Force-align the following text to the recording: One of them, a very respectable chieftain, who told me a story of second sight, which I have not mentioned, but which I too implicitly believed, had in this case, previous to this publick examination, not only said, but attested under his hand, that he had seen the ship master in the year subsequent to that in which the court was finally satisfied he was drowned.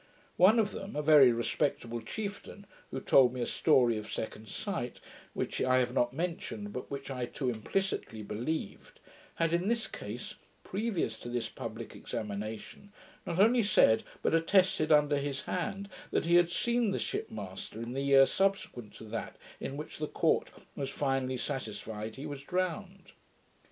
One 0.37 0.57
of 0.57 0.71
them, 0.71 0.95
a 0.95 1.03
very 1.03 1.31
respectable 1.31 2.01
chieftain, 2.01 2.65
who 2.89 2.99
told 3.01 3.35
me 3.35 3.41
a 3.41 3.45
story 3.45 3.99
of 3.99 4.11
second 4.11 4.47
sight, 4.47 4.99
which 5.35 5.61
I 5.61 5.77
have 5.77 5.93
not 5.93 6.11
mentioned, 6.11 6.73
but 6.73 6.89
which 6.89 7.11
I 7.11 7.27
too 7.27 7.51
implicitly 7.51 8.23
believed, 8.23 8.99
had 9.35 9.53
in 9.53 9.67
this 9.67 9.85
case, 9.85 10.33
previous 10.63 11.19
to 11.19 11.29
this 11.29 11.49
publick 11.49 11.95
examination, 11.95 12.91
not 13.27 13.37
only 13.37 13.61
said, 13.61 14.01
but 14.23 14.33
attested 14.33 14.91
under 14.91 15.19
his 15.19 15.43
hand, 15.43 15.87
that 16.09 16.25
he 16.25 16.33
had 16.33 16.49
seen 16.49 16.89
the 16.89 16.97
ship 16.97 17.29
master 17.29 17.79
in 17.79 17.93
the 17.93 18.01
year 18.01 18.25
subsequent 18.25 18.95
to 18.95 19.03
that 19.03 19.35
in 19.59 19.77
which 19.77 19.99
the 19.99 20.07
court 20.07 20.49
was 20.75 20.89
finally 20.89 21.37
satisfied 21.37 22.15
he 22.15 22.25
was 22.25 22.41
drowned. 22.41 23.11